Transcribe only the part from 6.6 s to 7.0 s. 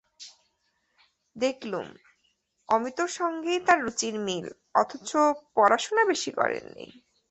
নি।